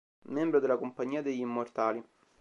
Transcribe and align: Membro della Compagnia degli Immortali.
Membro 0.29 0.59
della 0.59 0.79
Compagnia 0.79 1.21
degli 1.21 1.41
Immortali. 1.41 2.03